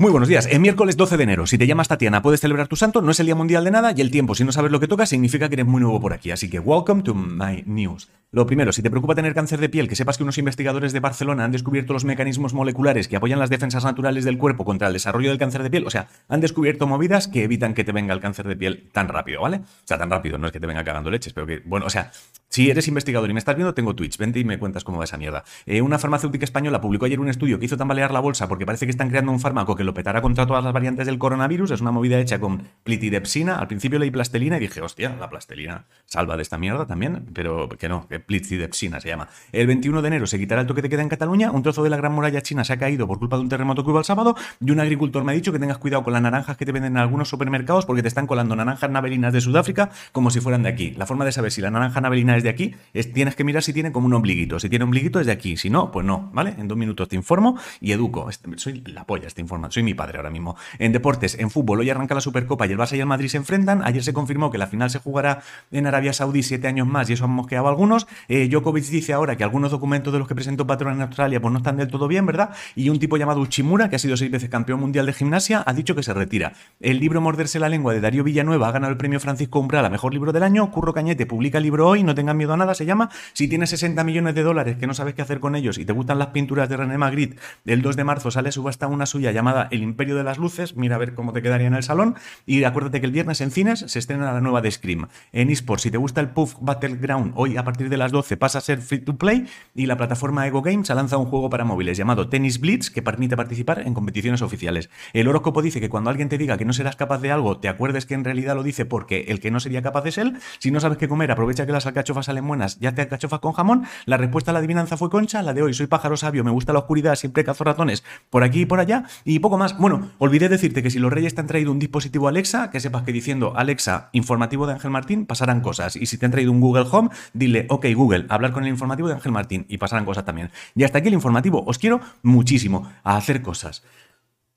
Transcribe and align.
Muy 0.00 0.12
buenos 0.12 0.28
días. 0.28 0.46
El 0.46 0.60
miércoles 0.60 0.96
12 0.96 1.16
de 1.16 1.24
enero, 1.24 1.44
si 1.48 1.58
te 1.58 1.66
llamas 1.66 1.88
Tatiana, 1.88 2.22
puedes 2.22 2.38
celebrar 2.38 2.68
tu 2.68 2.76
santo, 2.76 3.02
no 3.02 3.10
es 3.10 3.18
el 3.18 3.26
día 3.26 3.34
mundial 3.34 3.64
de 3.64 3.72
nada 3.72 3.92
y 3.96 4.00
el 4.00 4.12
tiempo, 4.12 4.36
si 4.36 4.44
no 4.44 4.52
sabes 4.52 4.70
lo 4.70 4.78
que 4.78 4.86
toca, 4.86 5.06
significa 5.06 5.48
que 5.48 5.56
eres 5.56 5.66
muy 5.66 5.80
nuevo 5.80 6.00
por 6.00 6.12
aquí. 6.12 6.30
Así 6.30 6.48
que 6.48 6.60
welcome 6.60 7.02
to 7.02 7.16
my 7.16 7.64
news. 7.66 8.08
Lo 8.30 8.46
primero, 8.46 8.70
si 8.70 8.80
te 8.80 8.90
preocupa 8.90 9.16
tener 9.16 9.34
cáncer 9.34 9.58
de 9.58 9.68
piel, 9.68 9.88
que 9.88 9.96
sepas 9.96 10.16
que 10.16 10.22
unos 10.22 10.38
investigadores 10.38 10.92
de 10.92 11.00
Barcelona 11.00 11.42
han 11.42 11.50
descubierto 11.50 11.94
los 11.94 12.04
mecanismos 12.04 12.54
moleculares 12.54 13.08
que 13.08 13.16
apoyan 13.16 13.40
las 13.40 13.50
defensas 13.50 13.82
naturales 13.82 14.24
del 14.24 14.38
cuerpo 14.38 14.64
contra 14.64 14.86
el 14.86 14.92
desarrollo 14.92 15.30
del 15.30 15.38
cáncer 15.38 15.64
de 15.64 15.70
piel. 15.70 15.84
O 15.84 15.90
sea, 15.90 16.06
han 16.28 16.40
descubierto 16.40 16.86
movidas 16.86 17.26
que 17.26 17.42
evitan 17.42 17.74
que 17.74 17.82
te 17.82 17.90
venga 17.90 18.14
el 18.14 18.20
cáncer 18.20 18.46
de 18.46 18.54
piel 18.54 18.90
tan 18.92 19.08
rápido, 19.08 19.40
¿vale? 19.40 19.56
O 19.56 19.86
sea, 19.86 19.98
tan 19.98 20.10
rápido, 20.10 20.38
no 20.38 20.46
es 20.46 20.52
que 20.52 20.60
te 20.60 20.68
venga 20.68 20.84
cagando 20.84 21.10
leches, 21.10 21.32
pero 21.32 21.44
que, 21.44 21.60
bueno, 21.64 21.86
o 21.86 21.90
sea, 21.90 22.12
si 22.50 22.70
eres 22.70 22.88
investigador 22.88 23.28
y 23.28 23.34
me 23.34 23.38
estás 23.38 23.56
viendo, 23.56 23.74
tengo 23.74 23.94
Twitch. 23.94 24.16
Vente 24.16 24.38
y 24.38 24.44
me 24.44 24.58
cuentas 24.58 24.82
cómo 24.82 24.98
va 24.98 25.04
esa 25.04 25.18
mierda. 25.18 25.44
Eh, 25.66 25.82
una 25.82 25.98
farmacéutica 25.98 26.44
española 26.44 26.80
publicó 26.80 27.04
ayer 27.04 27.20
un 27.20 27.28
estudio 27.28 27.58
que 27.58 27.66
hizo 27.66 27.76
tambalear 27.76 28.10
la 28.10 28.20
bolsa 28.20 28.48
porque 28.48 28.64
parece 28.64 28.86
que 28.86 28.90
están 28.90 29.10
creando 29.10 29.32
un 29.32 29.38
fármaco 29.38 29.76
que 29.76 29.84
lo 29.84 29.92
petará 29.92 30.22
contra 30.22 30.46
todas 30.46 30.64
las 30.64 30.72
variantes 30.72 31.06
del 31.06 31.18
coronavirus. 31.18 31.72
Es 31.72 31.82
una 31.82 31.90
movida 31.90 32.18
hecha 32.18 32.40
con 32.40 32.62
plitidepsina. 32.84 33.56
Al 33.56 33.68
principio 33.68 33.98
leí 33.98 34.10
plastelina 34.10 34.56
y 34.56 34.60
dije, 34.60 34.80
hostia, 34.80 35.14
la 35.20 35.28
plastelina 35.28 35.84
salva 36.06 36.36
de 36.36 36.42
esta 36.42 36.56
mierda 36.56 36.86
también. 36.86 37.26
Pero 37.34 37.68
que 37.68 37.88
no, 37.88 38.08
que 38.08 38.18
plitidepsina 38.18 38.98
se 38.98 39.08
llama. 39.08 39.28
El 39.52 39.66
21 39.66 40.00
de 40.00 40.08
enero 40.08 40.26
se 40.26 40.38
quitará 40.38 40.62
el 40.62 40.66
toque 40.66 40.80
de 40.80 40.88
queda 40.88 41.02
en 41.02 41.10
Cataluña. 41.10 41.50
Un 41.50 41.62
trozo 41.62 41.82
de 41.82 41.90
la 41.90 41.98
gran 41.98 42.12
muralla 42.12 42.40
china 42.40 42.64
se 42.64 42.72
ha 42.72 42.78
caído 42.78 43.06
por 43.06 43.18
culpa 43.18 43.36
de 43.36 43.42
un 43.42 43.50
terremoto 43.50 43.84
que 43.84 43.90
hubo 43.90 43.98
el 43.98 44.06
sábado. 44.06 44.34
Y 44.64 44.70
un 44.70 44.80
agricultor 44.80 45.22
me 45.22 45.32
ha 45.32 45.34
dicho 45.34 45.52
que 45.52 45.58
tengas 45.58 45.76
cuidado 45.76 46.02
con 46.02 46.14
las 46.14 46.22
naranjas 46.22 46.56
que 46.56 46.64
te 46.64 46.72
venden 46.72 46.92
en 46.92 46.98
algunos 46.98 47.28
supermercados 47.28 47.84
porque 47.84 48.00
te 48.00 48.08
están 48.08 48.26
colando 48.26 48.56
naranjas 48.56 48.90
navelinas 48.90 49.34
de 49.34 49.42
Sudáfrica 49.42 49.90
como 50.12 50.30
si 50.30 50.40
fueran 50.40 50.62
de 50.62 50.70
aquí. 50.70 50.92
La 50.92 51.04
forma 51.04 51.26
de 51.26 51.32
saber 51.32 51.52
si 51.52 51.60
la 51.60 51.70
naranja 51.70 52.00
navelina 52.00 52.37
es 52.38 52.44
de 52.44 52.50
aquí 52.50 52.74
es 52.94 53.12
tienes 53.12 53.36
que 53.36 53.44
mirar 53.44 53.62
si 53.62 53.72
tiene 53.72 53.92
como 53.92 54.06
un 54.06 54.14
ombliguito. 54.14 54.58
Si 54.58 54.68
tiene 54.68 54.84
ombliguito 54.84 55.20
es 55.20 55.26
de 55.26 55.32
aquí, 55.32 55.56
si 55.56 55.70
no, 55.70 55.90
pues 55.90 56.06
no, 56.06 56.30
¿vale? 56.32 56.54
En 56.58 56.68
dos 56.68 56.78
minutos 56.78 57.08
te 57.08 57.16
informo 57.16 57.58
y 57.80 57.92
educo. 57.92 58.30
Este, 58.30 58.50
soy 58.56 58.82
la 58.86 59.04
polla, 59.04 59.26
este 59.26 59.40
informa. 59.40 59.70
Soy 59.70 59.82
mi 59.82 59.94
padre 59.94 60.18
ahora 60.18 60.30
mismo. 60.30 60.56
En 60.78 60.92
deportes, 60.92 61.38
en 61.38 61.50
fútbol, 61.50 61.80
hoy 61.80 61.90
arranca 61.90 62.14
la 62.14 62.20
Supercopa 62.20 62.66
y 62.66 62.72
el 62.72 62.78
Barça 62.78 62.96
y 62.96 63.00
el 63.00 63.06
Madrid 63.06 63.28
se 63.28 63.36
enfrentan. 63.36 63.82
Ayer 63.84 64.02
se 64.02 64.12
confirmó 64.12 64.50
que 64.50 64.58
la 64.58 64.66
final 64.66 64.90
se 64.90 64.98
jugará 64.98 65.42
en 65.70 65.86
Arabia 65.86 66.12
Saudí 66.12 66.42
siete 66.42 66.68
años 66.68 66.86
más 66.86 67.10
y 67.10 67.12
eso 67.12 67.24
han 67.24 67.30
mosqueado 67.30 67.68
algunos. 67.68 68.06
Eh, 68.28 68.48
Djokovic 68.48 68.84
dice 68.84 69.12
ahora 69.12 69.36
que 69.36 69.44
algunos 69.44 69.70
documentos 69.70 70.12
de 70.12 70.18
los 70.18 70.28
que 70.28 70.34
presentó 70.34 70.66
Patrón 70.66 70.94
en 70.94 71.02
Australia 71.02 71.40
pues 71.40 71.52
no 71.52 71.58
están 71.58 71.76
del 71.76 71.88
todo 71.88 72.08
bien, 72.08 72.26
¿verdad? 72.26 72.50
Y 72.74 72.88
un 72.88 72.98
tipo 72.98 73.16
llamado 73.16 73.40
Uchimura, 73.40 73.90
que 73.90 73.96
ha 73.96 73.98
sido 73.98 74.16
seis 74.16 74.30
veces 74.30 74.48
campeón 74.48 74.80
mundial 74.80 75.06
de 75.06 75.12
gimnasia, 75.12 75.62
ha 75.66 75.72
dicho 75.72 75.94
que 75.94 76.02
se 76.02 76.14
retira. 76.14 76.52
El 76.80 77.00
libro 77.00 77.20
Morderse 77.20 77.58
la 77.58 77.68
lengua 77.68 77.92
de 77.92 78.00
Darío 78.00 78.24
Villanueva 78.24 78.68
ha 78.68 78.72
ganado 78.72 78.92
el 78.92 78.98
premio 78.98 79.20
Francisco 79.20 79.58
Umbral 79.58 79.84
a 79.84 79.90
mejor 79.90 80.12
libro 80.12 80.32
del 80.32 80.42
año. 80.42 80.70
Curro 80.70 80.92
Cañete 80.92 81.26
publica 81.26 81.58
el 81.58 81.64
libro 81.64 81.88
hoy, 81.88 82.02
no 82.02 82.14
tengan 82.28 82.36
miedo 82.36 82.52
a 82.52 82.56
nada, 82.58 82.74
se 82.74 82.84
llama. 82.84 83.08
Si 83.32 83.48
tienes 83.48 83.70
60 83.70 84.04
millones 84.04 84.34
de 84.34 84.42
dólares 84.42 84.76
que 84.76 84.86
no 84.86 84.92
sabes 84.92 85.14
qué 85.14 85.22
hacer 85.22 85.40
con 85.40 85.56
ellos 85.56 85.78
y 85.78 85.86
te 85.86 85.94
gustan 85.94 86.18
las 86.18 86.28
pinturas 86.28 86.68
de 86.68 86.76
René 86.76 86.98
Magritte, 86.98 87.38
el 87.64 87.80
2 87.80 87.96
de 87.96 88.04
marzo 88.04 88.30
sale 88.30 88.52
subasta 88.52 88.86
una 88.86 89.06
suya 89.06 89.32
llamada 89.32 89.66
El 89.70 89.82
Imperio 89.82 90.14
de 90.14 90.24
las 90.24 90.36
Luces, 90.36 90.76
mira 90.76 90.96
a 90.96 90.98
ver 90.98 91.14
cómo 91.14 91.32
te 91.32 91.40
quedaría 91.40 91.68
en 91.68 91.74
el 91.74 91.82
salón, 91.82 92.16
y 92.44 92.64
acuérdate 92.64 93.00
que 93.00 93.06
el 93.06 93.12
viernes 93.12 93.40
en 93.40 93.50
cines 93.50 93.80
se 93.80 93.98
estrena 93.98 94.30
la 94.30 94.42
nueva 94.42 94.60
de 94.60 94.70
Scream. 94.70 95.08
En 95.32 95.48
eSports, 95.48 95.84
si 95.84 95.90
te 95.90 95.96
gusta 95.96 96.20
el 96.20 96.28
Puff 96.28 96.56
Battleground, 96.60 97.32
hoy 97.34 97.56
a 97.56 97.64
partir 97.64 97.88
de 97.88 97.96
las 97.96 98.12
12 98.12 98.36
pasa 98.36 98.58
a 98.58 98.60
ser 98.60 98.82
free 98.82 98.98
to 98.98 99.16
play 99.16 99.46
y 99.74 99.86
la 99.86 99.96
plataforma 99.96 100.46
Ego 100.46 100.60
Games 100.60 100.90
ha 100.90 100.94
lanzado 100.94 101.22
un 101.22 101.28
juego 101.28 101.48
para 101.48 101.64
móviles 101.64 101.96
llamado 101.96 102.28
Tennis 102.28 102.60
Blitz 102.60 102.90
que 102.90 103.00
permite 103.00 103.38
participar 103.38 103.86
en 103.86 103.94
competiciones 103.94 104.42
oficiales. 104.42 104.90
El 105.14 105.28
horóscopo 105.28 105.62
dice 105.62 105.80
que 105.80 105.88
cuando 105.88 106.10
alguien 106.10 106.28
te 106.28 106.36
diga 106.36 106.58
que 106.58 106.66
no 106.66 106.74
serás 106.74 106.96
capaz 106.96 107.22
de 107.22 107.32
algo, 107.32 107.58
te 107.58 107.68
acuerdes 107.68 108.04
que 108.04 108.12
en 108.12 108.24
realidad 108.24 108.54
lo 108.54 108.62
dice 108.62 108.84
porque 108.84 109.26
el 109.28 109.40
que 109.40 109.50
no 109.50 109.60
sería 109.60 109.80
capaz 109.80 110.04
es 110.04 110.18
él. 110.18 110.36
Si 110.58 110.70
no 110.70 110.80
sabes 110.80 110.98
qué 110.98 111.08
comer, 111.08 111.30
aprovecha 111.30 111.64
que 111.64 111.72
las 111.72 111.86
alcachofas 111.86 112.17
salen 112.22 112.46
buenas, 112.46 112.78
ya 112.80 112.94
te 112.94 113.02
alcachofas 113.02 113.40
con 113.40 113.52
jamón. 113.52 113.84
La 114.06 114.16
respuesta 114.16 114.50
a 114.50 114.54
la 114.54 114.58
adivinanza 114.58 114.96
fue 114.96 115.10
Concha, 115.10 115.42
la 115.42 115.52
de 115.52 115.62
hoy 115.62 115.74
soy 115.74 115.86
pájaro 115.86 116.16
sabio, 116.16 116.44
me 116.44 116.50
gusta 116.50 116.72
la 116.72 116.80
oscuridad, 116.80 117.14
siempre 117.16 117.44
cazo 117.44 117.64
ratones 117.64 118.04
por 118.30 118.42
aquí 118.42 118.62
y 118.62 118.66
por 118.66 118.80
allá 118.80 119.04
y 119.24 119.38
poco 119.38 119.58
más. 119.58 119.76
Bueno, 119.78 120.10
olvidé 120.18 120.48
decirte 120.48 120.82
que 120.82 120.90
si 120.90 120.98
los 120.98 121.12
reyes 121.12 121.34
te 121.34 121.40
han 121.40 121.46
traído 121.46 121.72
un 121.72 121.78
dispositivo 121.78 122.28
Alexa, 122.28 122.70
que 122.70 122.80
sepas 122.80 123.02
que 123.02 123.12
diciendo 123.12 123.52
Alexa, 123.56 124.10
informativo 124.12 124.66
de 124.66 124.74
Ángel 124.74 124.90
Martín, 124.90 125.26
pasarán 125.26 125.60
cosas. 125.60 125.96
Y 125.96 126.06
si 126.06 126.18
te 126.18 126.26
han 126.26 126.32
traído 126.32 126.52
un 126.52 126.60
Google 126.60 126.86
Home, 126.90 127.10
dile, 127.32 127.66
ok 127.68 127.86
Google, 127.94 128.26
hablar 128.28 128.52
con 128.52 128.64
el 128.64 128.70
informativo 128.70 129.08
de 129.08 129.14
Ángel 129.14 129.32
Martín 129.32 129.66
y 129.68 129.78
pasarán 129.78 130.04
cosas 130.04 130.24
también. 130.24 130.50
Y 130.74 130.84
hasta 130.84 130.98
aquí 130.98 131.08
el 131.08 131.14
informativo. 131.14 131.64
Os 131.66 131.78
quiero 131.78 132.00
muchísimo 132.22 132.90
a 133.04 133.16
hacer 133.16 133.42
cosas. 133.42 133.82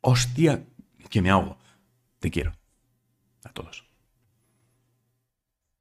Hostia, 0.02 0.64
que 1.10 1.22
me 1.22 1.30
hago. 1.30 1.58
Te 2.20 2.32
quiero. 2.32 2.54
A 3.44 3.50
todos. 3.50 3.91